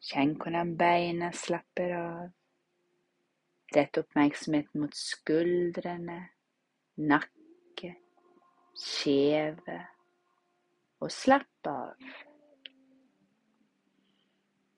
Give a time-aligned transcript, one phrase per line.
[0.00, 2.30] Kjenn hvordan beina slapper av.
[3.74, 6.16] Rett oppmerksomheten mot skuldrene,
[6.96, 7.92] nakke,
[8.74, 9.76] kjeve,
[10.98, 12.08] og slapp av.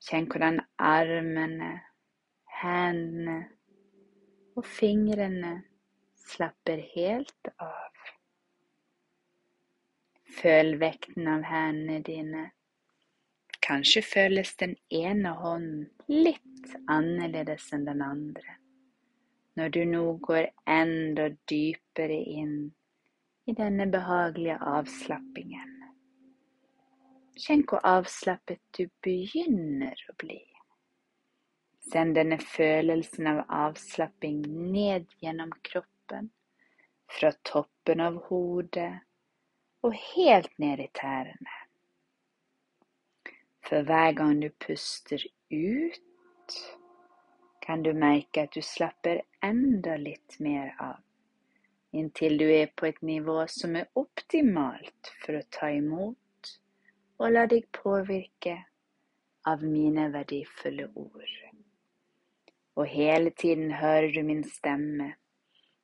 [0.03, 1.71] Kjenn hvordan armene,
[2.59, 3.37] hendene
[4.53, 5.53] og fingrene
[6.27, 8.11] slapper helt av.
[10.33, 12.43] Føl vekten av hendene dine
[13.63, 18.57] Kanskje føles den ene hånden litt annerledes enn den andre,
[19.55, 22.57] når du nå går enda dypere inn
[23.47, 25.71] i denne behagelige avslappingen.
[27.39, 30.41] Kjenn hvor avslappet du begynner å bli.
[31.87, 34.43] Send denne følelsen av avslapping
[34.75, 36.29] ned gjennom kroppen,
[37.07, 38.91] fra toppen av hodet
[39.83, 41.62] og helt ned i tærne.
[43.63, 46.57] For hver gang du puster ut,
[47.63, 50.99] kan du merke at du slapper enda litt mer av,
[51.95, 56.17] inntil du er på et nivå som er optimalt for å ta imot
[57.23, 58.57] og la deg påvirke
[59.47, 61.33] av mine verdifulle ord.
[62.75, 65.13] Og hele tiden hører du min stemme.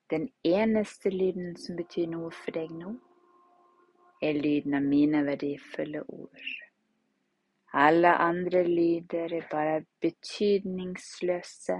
[0.09, 2.95] Den eneste lyden som betyr noe for deg nå,
[4.21, 6.49] er lyden av mine verdifulle ord.
[7.73, 11.77] Alle andre lyder er bare betydningsløse,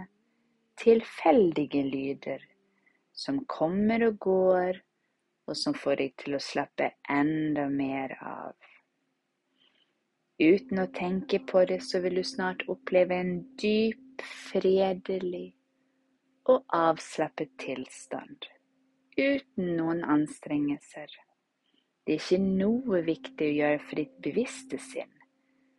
[0.77, 2.45] tilfeldige lyder
[3.19, 4.79] som kommer og går,
[5.49, 8.53] og som får deg til å slappe enda mer av.
[10.39, 15.53] Uten å tenke på det, så vil du snart oppleve en dyp, fredelig
[16.51, 18.47] og avslappet tilstand,
[19.17, 21.11] uten noen anstrengelser.
[22.05, 25.19] Det er ikke noe viktig å gjøre for ditt bevisste sinn.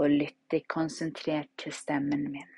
[0.00, 2.56] og lytte konsentrert til stemmen min.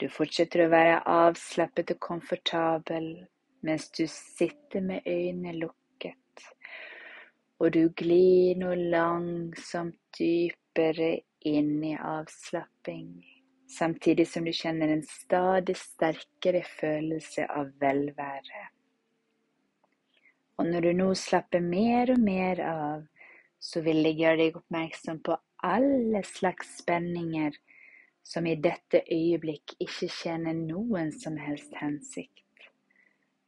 [0.00, 3.12] Du fortsetter å være avslappet og komfortabel
[3.62, 6.46] mens du sitter med øynene lukket,
[7.62, 11.12] og du glir nå langsomt dypere
[11.46, 13.12] inn i avslapping,
[13.70, 18.64] samtidig som du kjenner en stadig sterkere følelse av velvære.
[20.58, 23.06] Og når du nå slapper mer og mer av,
[23.62, 27.54] så vil jeg gjøre deg oppmerksom på alle slags spenninger
[28.26, 32.42] som i dette øyeblikk ikke tjener noen som helst hensikt.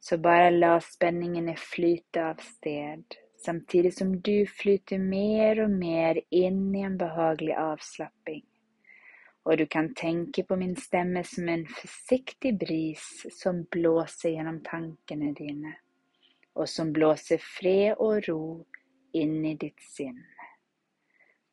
[0.05, 6.69] Så bare la spenningene flyte av sted, samtidig som du flyter mer og mer inn
[6.77, 8.45] i en behagelig avslapping.
[9.45, 15.35] Og du kan tenke på min stemme som en forsiktig bris som blåser gjennom tankene
[15.37, 15.75] dine,
[16.55, 18.45] og som blåser fred og ro
[19.15, 20.23] inni ditt sinn.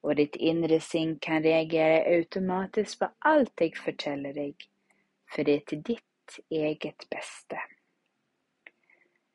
[0.01, 4.65] Og ditt indre sinn kan reagere automatisk på alt jeg forteller deg,
[5.29, 7.59] for det er til ditt eget beste.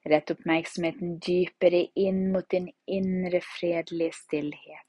[0.07, 4.83] Rett oppmerksomheten dypere inn mot din indre fredelige stillhet.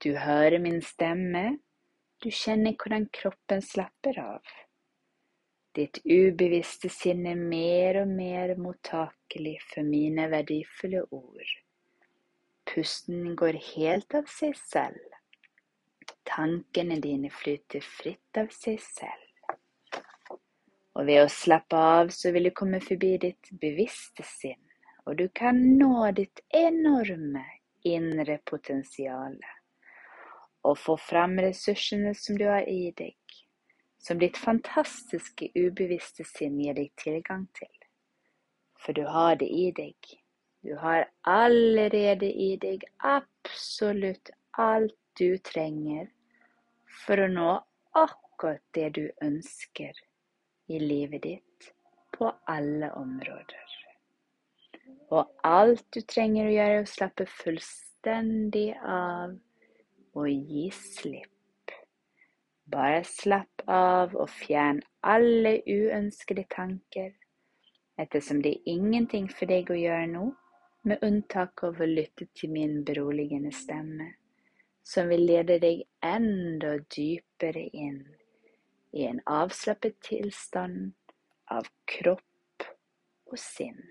[0.00, 1.58] Du hører min stemme,
[2.24, 4.56] du kjenner hvordan kroppen slapper av.
[5.76, 11.50] Ditt ubevisste sinn er mer og mer mottakelig for mine verdifulle ord.
[12.76, 15.00] Pusten går helt av seg selv.
[16.28, 19.22] Tankene dine flyter fritt av seg selv.
[20.92, 24.60] Og ved å slappe av så vil du komme forbi ditt bevisste sinn,
[25.08, 27.46] og du kan nå ditt enorme
[27.88, 29.40] indre potensial.
[30.68, 33.16] Og få fram ressursene som du har i deg,
[33.96, 37.72] som ditt fantastiske ubevisste sinn gir deg tilgang til.
[38.84, 39.96] For du har det i deg.
[40.62, 46.08] Du har allerede i deg absolutt alt du trenger
[47.04, 47.50] for å nå
[47.96, 49.96] akkurat det du ønsker
[50.68, 51.68] i livet ditt
[52.16, 53.76] på alle områder.
[55.14, 59.36] Og alt du trenger å gjøre, er å slappe fullstendig av
[60.16, 61.74] og gi slipp.
[62.66, 67.12] Bare slapp av og fjern alle uønskede tanker,
[68.02, 70.24] ettersom det er ingenting for deg å gjøre nå,
[70.86, 74.12] med unntak av å lytte til min beroligende stemme
[74.86, 78.04] som vil lede deg enda dypere inn
[78.94, 80.94] i en avslappet tilstand
[81.50, 82.66] av kropp
[83.26, 83.82] og sinn.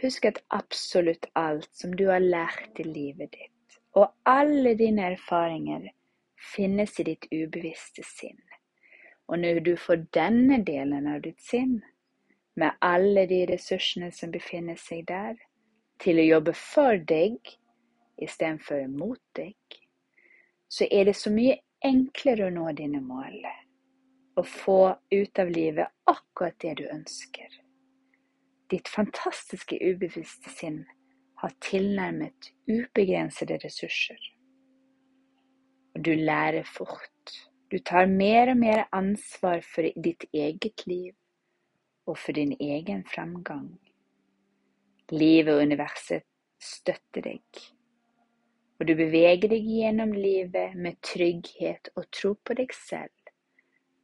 [0.00, 5.90] Husk at absolutt alt som du har lært i livet ditt, og alle dine erfaringer,
[6.40, 8.40] finnes i ditt ubevisste sinn.
[9.28, 11.82] Og når du får denne delen av ditt sinn,
[12.56, 15.36] med alle de ressursene som befinner seg der,
[16.00, 17.38] til å jobbe for deg
[18.20, 19.56] istedenfor mot deg,
[20.70, 23.42] så er det så mye enklere å nå dine mål.
[24.38, 24.80] Og få
[25.12, 27.48] ut av livet akkurat det du ønsker.
[28.70, 30.84] Ditt fantastiske ubevisste sinn
[31.42, 34.20] har tilnærmet ubegrensede ressurser.
[35.96, 37.34] Og du lærer fort.
[37.70, 41.14] Du tar mer og mer ansvar for ditt eget liv
[42.10, 43.68] og for din egen framgang.
[45.14, 46.26] Livet og universet
[46.60, 47.62] støtter deg
[48.80, 53.12] og du beveger deg gjennom livet med trygghet og tro på deg selv.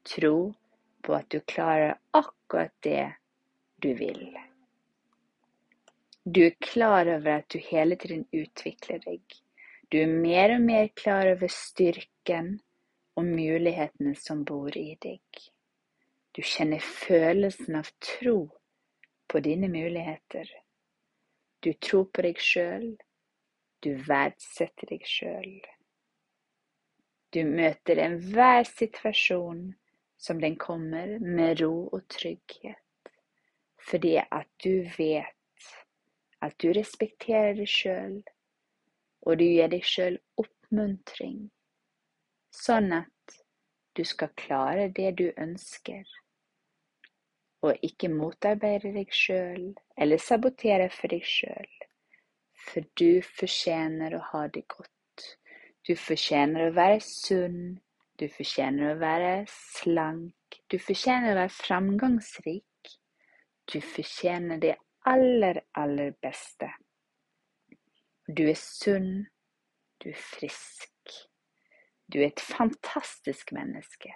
[0.04, 0.52] Tro
[1.06, 3.06] på at du klarer akkurat det
[3.80, 4.20] du vil.
[6.28, 9.22] Du er klar over at du hele tiden utvikler deg.
[9.88, 12.58] Du er mer og mer klar over styrken
[13.16, 15.24] og mulighetene som bor i deg.
[16.36, 18.50] Du kjenner følelsen av tro
[19.32, 20.50] på dine muligheter.
[21.64, 22.90] Du tror på deg sjøl,
[23.80, 25.54] du verdsetter deg sjøl.
[27.32, 29.62] Du møter enhver situasjon
[30.20, 33.10] som den kommer, med ro og trygghet,
[33.88, 35.72] fordi at du vet
[36.44, 38.20] at du respekterer deg sjøl,
[39.24, 41.48] og du gir deg sjøl oppmuntring,
[42.52, 43.40] sånn at
[43.96, 46.04] du skal klare det du ønsker,
[47.64, 51.72] og ikke motarbeide deg sjøl eller sabotere for deg sjøl.
[52.66, 55.26] For du fortjener å ha det godt.
[55.86, 57.76] Du fortjener å være sunn.
[58.18, 60.58] Du fortjener å være slank.
[60.70, 62.92] Du fortjener å være framgangsrik.
[63.70, 64.74] Du fortjener det
[65.06, 66.72] aller, aller beste.
[68.26, 69.26] Du er sunn.
[70.02, 70.92] Du er frisk.
[72.12, 74.12] Du er et fantastisk menneske.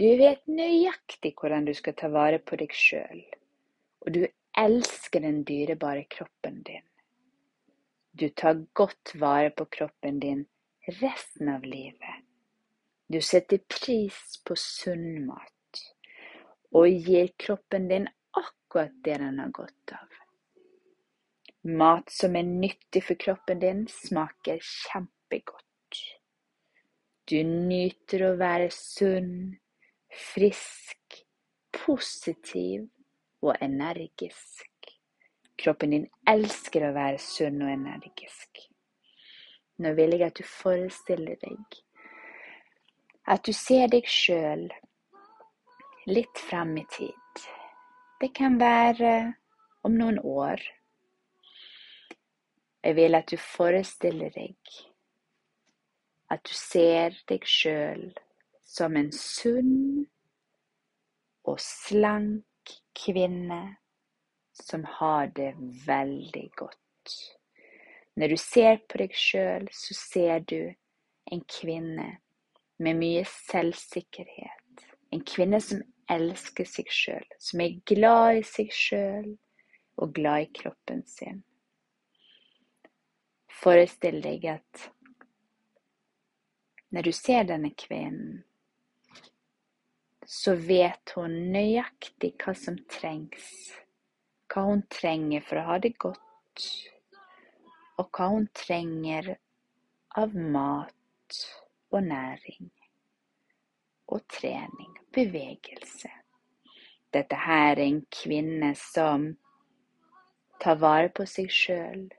[0.00, 3.20] Du vet nøyaktig hvordan du skal ta vare på deg sjøl,
[4.00, 4.22] og du
[4.58, 6.86] elsker den dyrebare kroppen din.
[8.12, 10.46] Du tar godt vare på kroppen din
[11.00, 12.24] resten av livet.
[13.12, 15.82] Du setter pris på sunn mat
[16.72, 20.08] og gir kroppen din akkurat det den har godt av.
[21.68, 26.00] Mat som er nyttig for kroppen din, smaker kjempegodt.
[27.28, 29.52] Du nyter å være sunn,
[30.12, 31.22] frisk,
[31.72, 32.88] positiv
[33.42, 34.68] og energisk.
[35.62, 38.66] Kroppen din elsker å være sunn og energisk.
[39.82, 41.82] Nå vil jeg at du forestiller deg
[43.30, 44.66] at du ser deg sjøl
[46.10, 47.44] litt frem i tid.
[48.18, 49.12] Det kan være
[49.86, 50.62] om noen år.
[52.82, 54.56] Jeg vil at du forestiller deg
[56.32, 58.08] at du ser deg sjøl
[58.72, 60.06] som en sunn
[61.44, 63.60] og slank kvinne
[64.56, 65.52] som har det
[65.86, 67.16] veldig godt.
[68.16, 70.72] Når du ser på deg sjøl, så ser du
[71.32, 72.08] en kvinne
[72.82, 74.86] med mye selvsikkerhet.
[75.12, 79.34] En kvinne som elsker seg sjøl, som er glad i seg sjøl
[80.00, 81.42] og glad i kroppen sin.
[83.62, 84.88] Forestill deg at
[86.92, 88.42] når du ser denne kvinnen,
[90.32, 93.48] så vet hun nøyaktig hva som trengs
[94.52, 96.64] hva hun trenger for å ha det godt,
[98.00, 99.30] og hva hun trenger
[100.20, 101.38] av mat
[101.92, 102.68] og næring
[104.12, 106.10] og trening bevegelse.
[107.12, 109.30] Dette her er en kvinne som
[110.60, 112.10] tar vare på seg sjøl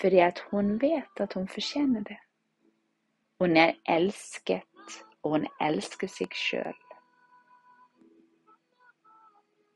[0.00, 2.16] fordi at hun vet at hun fortjener det.
[3.42, 6.78] Hun er elsket, og hun elsker seg sjøl.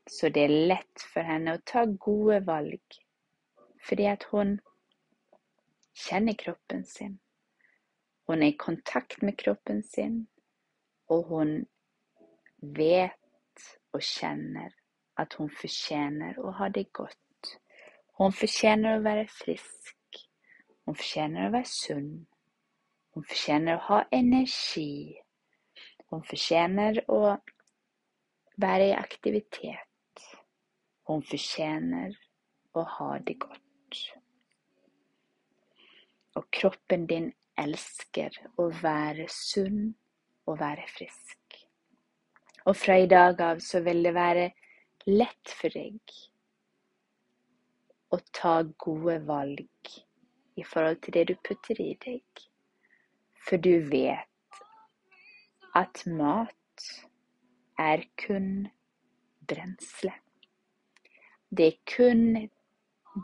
[0.07, 3.01] Så det er lett for henne å ta gode valg
[3.85, 4.55] fordi at hun
[5.93, 7.19] kjenner kroppen sin.
[8.25, 10.23] Hun er i kontakt med kroppen sin,
[11.13, 11.51] og hun
[12.59, 14.73] vet og kjenner
[15.21, 17.51] at hun fortjener å ha det godt.
[18.17, 20.21] Hun fortjener å være frisk.
[20.85, 22.11] Hun fortjener å være sunn.
[23.13, 25.15] Hun fortjener å ha energi.
[26.09, 27.35] Hun fortjener å
[28.61, 29.94] være i aktivitet.
[31.05, 32.15] Hun fortjener
[32.73, 33.99] å ha det godt.
[36.35, 37.29] Og kroppen din
[37.61, 39.93] elsker å være sunn
[40.45, 41.59] og være frisk.
[42.65, 44.49] Og fra i dag av så vil det være
[45.05, 46.15] lett for deg
[48.15, 49.93] å ta gode valg
[50.57, 52.45] i forhold til det du putter i deg.
[53.45, 54.61] For du vet
[55.77, 56.89] at mat
[57.77, 58.69] er kun
[59.45, 60.15] brensle.
[61.49, 62.49] Det er kun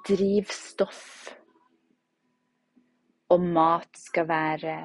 [0.08, 1.32] drivstoff
[3.32, 4.76] og mat skal være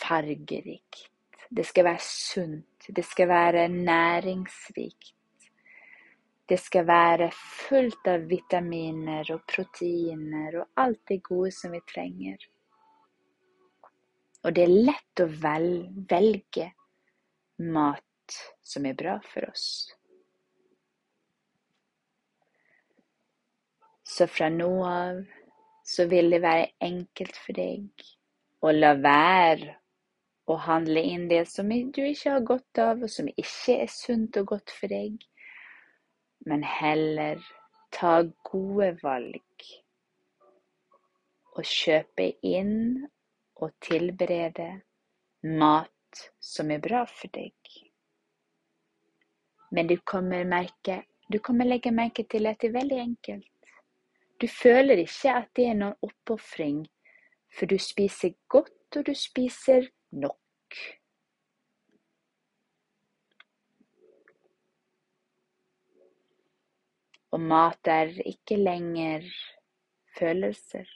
[0.00, 1.06] fargerikt.
[1.50, 2.90] Det skal være sunt.
[2.96, 5.14] Det skal være næringsrikt.
[6.48, 12.42] Det skal være fullt av vitaminer og proteiner og alt det gode som vi trenger.
[14.42, 16.66] Og det er lett å velge
[17.70, 19.92] mat som er bra for oss.
[24.10, 25.20] Så fra nå av
[25.86, 28.06] så vil det være enkelt for deg
[28.66, 29.76] å la være
[30.50, 34.36] å handle inn det som du ikke har godt av, og som ikke er sunt
[34.40, 35.22] og godt for deg,
[36.50, 37.38] men heller
[37.94, 39.66] ta gode valg
[41.54, 43.06] og kjøpe inn
[43.60, 44.68] og tilberede
[45.60, 47.54] mat som er bra for deg.
[49.70, 53.59] Men du kommer, merke, du kommer legge merke til at det er veldig enkelt.
[54.40, 56.84] Du føler ikke at det er noen oppofring,
[57.52, 60.78] for du spiser godt, og du spiser nok.
[67.30, 69.26] Og mat er ikke lenger
[70.18, 70.88] følelser.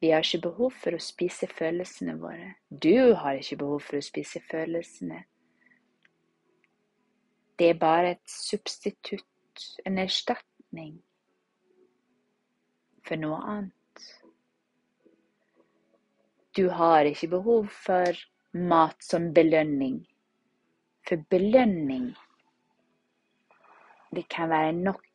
[0.00, 2.54] Vi har ikke behov for å spise følelsene våre.
[2.70, 5.24] Du har ikke behov for å spise følelsene.
[7.58, 9.26] Det er bare et substitutt,
[9.84, 11.02] en erstatning erstatning
[13.02, 13.72] for noe annet.
[16.56, 18.16] Du har ikke behov for
[18.52, 20.06] mat som belønning.
[21.08, 22.14] For belønning
[24.12, 25.06] Det kan være nok.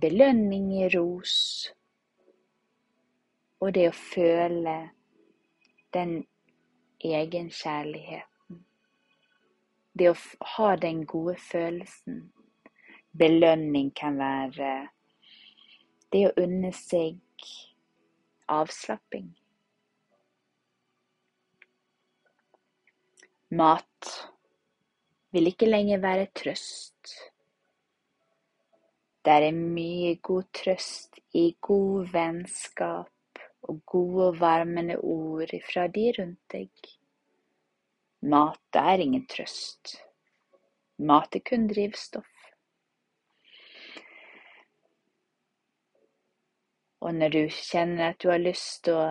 [0.00, 1.72] Belønning i ros.
[3.60, 4.90] Og det å føle
[5.94, 6.26] den
[7.00, 8.64] egenkjærligheten.
[9.94, 10.16] Det å
[10.56, 12.32] ha den gode følelsen
[13.18, 14.74] belønning kan være
[16.12, 17.18] det å unne seg
[18.52, 19.28] avslapping.
[23.56, 24.10] Mat
[25.34, 27.12] vil ikke lenger være trøst.
[29.26, 36.08] Der er mye god trøst i god vennskap og gode og varmende ord fra de
[36.18, 36.70] rundt deg.
[38.26, 39.96] Mat er ingen trøst.
[40.98, 42.35] Mat er kun drivstoff.
[47.06, 49.10] Og når du kjenner at du har lyst til å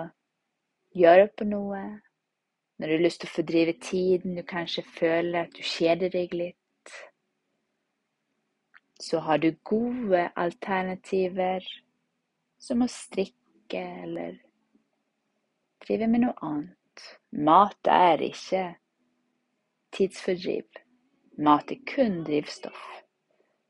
[1.00, 1.80] gjøre på noe,
[2.75, 6.36] når du har lyst til å fordrive tiden, du kanskje føler at du kjeder deg
[6.36, 6.96] litt,
[9.00, 11.64] så har du gode alternativer
[12.60, 14.42] som å strikke eller
[15.86, 17.08] drive med noe annet.
[17.32, 18.66] Mat er ikke
[19.96, 20.68] tidsfordriv.
[21.40, 22.84] Mat er kun drivstoff.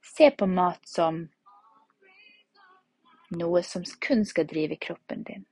[0.02, 1.28] Se på mat som
[3.38, 5.46] noe som kun skal drive kroppen din.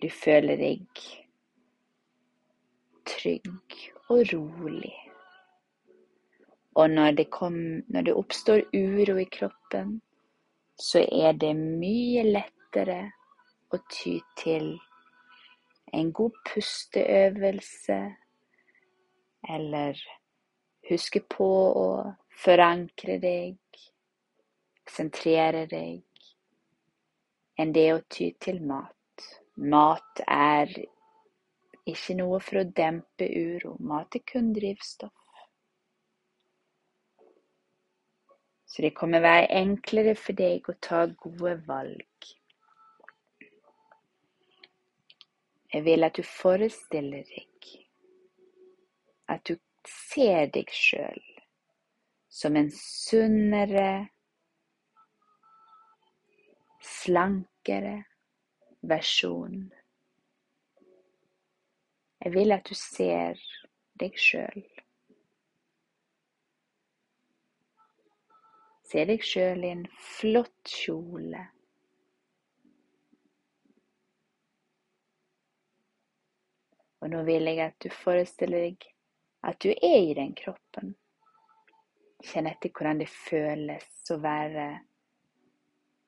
[0.00, 1.02] Du føler deg
[3.10, 3.76] trygg
[4.08, 4.94] og rolig.
[6.74, 7.54] Og når det, kom,
[7.88, 9.98] når det oppstår uro i kroppen,
[10.80, 13.02] så er det mye lettere
[13.74, 14.72] å ty til
[15.92, 17.98] en god pusteøvelse
[19.50, 20.00] eller
[20.88, 21.50] huske på
[21.82, 21.86] å
[22.40, 23.80] forankre deg,
[24.88, 26.00] sentrere deg,
[27.60, 29.26] enn det å ty til mat.
[29.60, 30.72] Mat er
[31.90, 33.74] ikke noe for å dempe uro.
[33.84, 35.16] Mat er kun drivstoff.
[38.70, 42.28] Så det kommer være enklere for deg å ta gode valg.
[45.74, 47.74] Jeg vil at du forestiller deg
[49.30, 49.54] at du
[49.86, 51.29] ser deg sjøl
[52.30, 54.08] som en sunnere,
[56.80, 57.96] slankere
[58.80, 59.64] versjon.
[62.20, 63.40] Jeg vil at du ser
[64.00, 64.62] deg sjøl.
[68.90, 69.84] Se deg sjøl i en
[70.18, 71.42] flott kjole.
[77.00, 78.90] Og nå vil jeg at du forestiller deg
[79.46, 80.94] at du er i den kroppen.
[82.20, 84.66] Kjenn etter hvordan det føles å være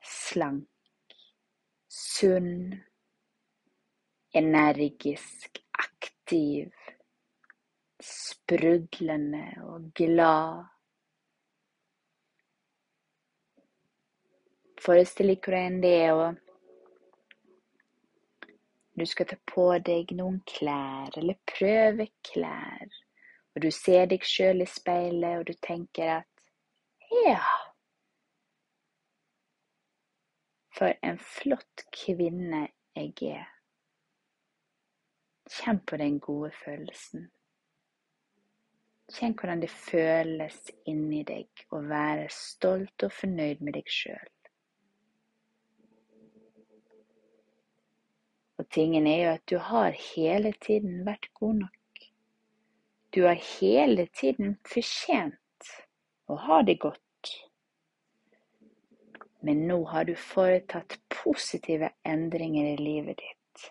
[0.04, 1.16] slank,
[1.88, 2.75] sunn,
[4.37, 6.73] energisk, aktiv,
[8.02, 10.69] sprudlende og glad.
[14.83, 16.33] Forestill deg hvordan det er å
[18.92, 23.02] Du skal ta på deg noen klær, eller prøve klær.
[23.55, 26.29] Og du ser deg sjøl i speilet, og du tenker at
[27.13, 27.43] Ja.
[30.73, 33.49] For en flott kvinne jeg er.
[35.53, 37.27] Kjenn på den gode følelsen.
[39.13, 40.57] Kjenn hvordan det føles
[40.89, 44.31] inni deg å være stolt og fornøyd med deg sjøl.
[48.63, 51.82] Og tingen er jo at du har hele tiden vært god nok.
[53.12, 55.73] Du har hele tiden fortjent
[56.33, 57.33] å ha det godt.
[59.45, 63.66] Men nå har du foretatt positive endringer i livet ditt.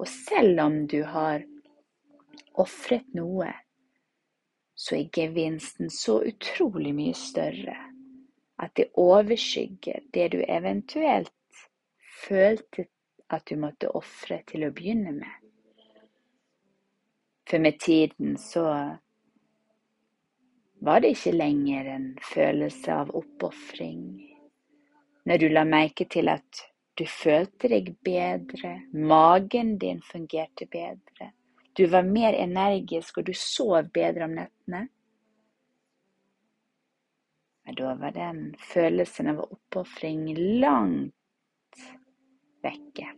[0.00, 1.44] Og selv om du har
[2.58, 3.52] ofret noe,
[4.74, 7.76] så er gevinsten så utrolig mye større
[8.60, 11.62] at det overskygger det du eventuelt
[12.24, 12.88] følte
[13.30, 15.39] at du måtte ofre til å begynne med.
[17.50, 18.62] For med tiden så
[20.80, 24.04] var det ikke lenger en følelse av oppofring.
[25.26, 26.60] Når du la merke til at
[26.94, 31.32] du følte deg bedre, magen din fungerte bedre,
[31.74, 34.84] du var mer energisk og du sov bedre om nettene.
[37.66, 40.30] Men da var den følelsen av oppofring
[40.62, 41.82] langt
[42.62, 43.10] vekke.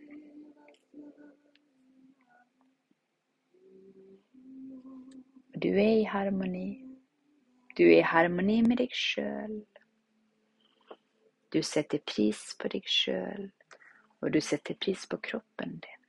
[5.63, 6.83] Du er i harmoni.
[7.79, 9.61] Du er i harmoni med deg sjøl.
[11.55, 13.45] Du setter pris på deg sjøl,
[14.19, 16.01] og du setter pris på kroppen din.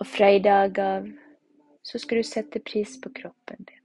[0.00, 1.10] Og fra i dag av
[1.84, 3.82] så skal du sette pris på kroppen din.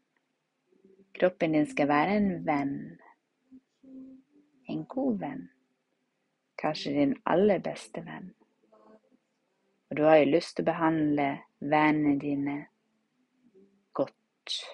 [1.20, 2.78] Kroppen din skal være en venn.
[4.72, 5.42] En god venn.
[6.62, 8.32] Kanskje din aller beste venn.
[9.92, 11.28] Og du har jo lyst til å behandle
[11.60, 12.56] vennene dine
[14.46, 14.66] godt.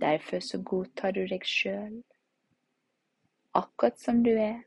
[0.00, 2.02] Derfor så godtar du deg sjøl
[3.54, 4.62] akkurat som du er.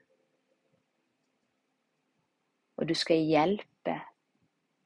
[2.77, 3.95] Og du skal hjelpe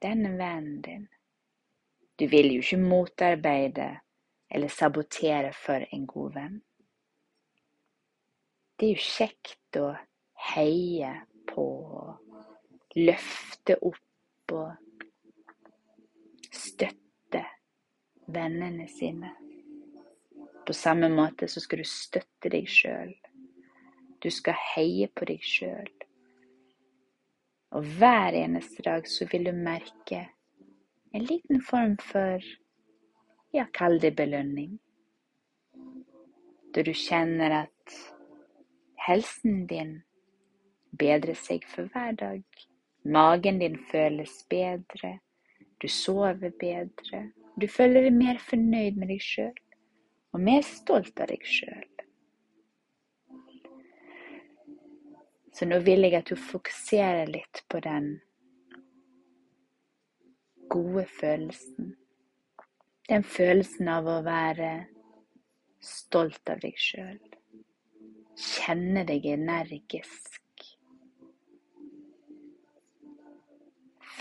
[0.02, 1.08] denne vennen din.
[2.18, 3.98] Du vil jo ikke motarbeide
[4.50, 6.62] eller sabotere for en god venn.
[8.78, 9.88] Det er jo kjekt å
[10.54, 11.10] heie
[11.48, 11.66] på,
[12.96, 14.70] løfte opp og
[16.54, 17.44] støtte
[18.28, 19.32] vennene sine.
[20.66, 23.14] På samme måte så skal du støtte deg sjøl.
[24.20, 25.88] Du skal heie på deg sjøl.
[27.76, 30.24] Og hver eneste dag så vil du merke
[31.12, 32.44] en liten form for
[33.52, 34.76] ja, kall det belønning.
[36.74, 37.96] Da du kjenner at
[39.06, 39.98] helsen din
[40.90, 42.42] bedrer seg for hver dag.
[43.04, 45.18] Magen din føles bedre,
[45.82, 47.28] du sover bedre.
[47.60, 49.54] Du føler deg mer fornøyd med deg sjøl
[50.34, 51.86] og mer stolt av deg sjøl.
[55.54, 58.20] Så nå vil jeg at du fokuserer litt på den
[60.70, 61.96] gode følelsen.
[63.08, 64.70] Den følelsen av å være
[65.82, 67.18] stolt av deg sjøl.
[68.38, 70.37] Kjenne deg energisk.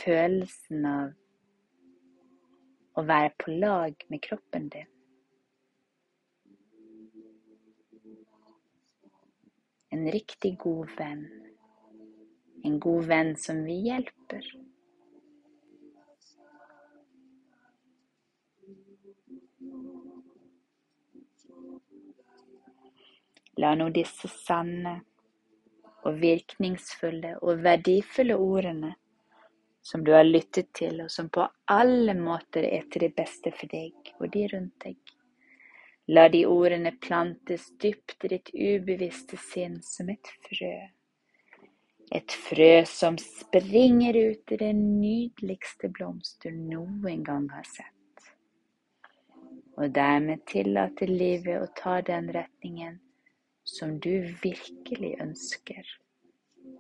[0.08, 1.10] følelsen av
[2.98, 4.88] å være på lag med kroppen din.
[9.92, 11.26] En riktig god venn.
[12.68, 14.48] En god venn som vi hjelper.
[23.58, 25.00] La nå disse sanne
[26.06, 28.94] og virkningsfulle og verdifulle ordene
[29.88, 33.72] som du har lyttet til, og som på alle måter er til det beste for
[33.72, 34.98] deg og de rundt deg.
[36.12, 40.74] La de ordene plantes dypt i ditt ubevisste sinn som et frø.
[42.20, 48.28] Et frø som springer ut i den nydeligste blomst du noen gang har sett.
[49.80, 53.00] Og dermed tillate livet å ta den retningen
[53.68, 55.84] som du virkelig ønsker,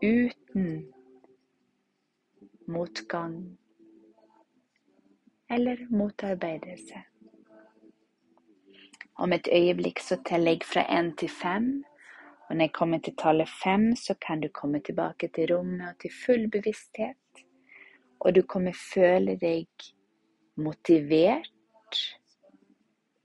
[0.03, 0.87] uten
[2.67, 3.57] motgang
[5.49, 7.03] eller motarbeidelse.
[9.15, 11.83] Om et øyeblikk så teller jeg fra én til fem,
[12.49, 15.99] og når jeg kommer til tallet fem, så kan du komme tilbake til rommet og
[16.01, 17.43] til full bevissthet,
[18.19, 19.67] og du kommer føle deg
[20.55, 22.03] motivert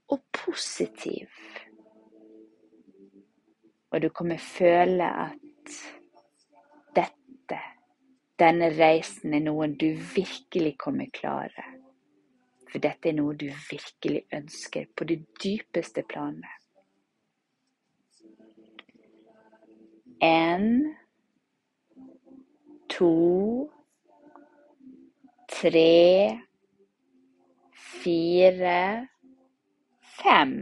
[0.07, 1.29] og positiv
[3.93, 5.73] og du kommer føle at
[8.39, 11.65] denne reisen, er noe du virkelig kommer klare.
[12.71, 16.59] For dette er noe du virkelig ønsker på det dypeste planet.
[20.23, 20.95] En,
[22.89, 23.11] to,
[25.51, 26.39] tre,
[28.03, 28.79] fire,
[30.23, 30.55] fem.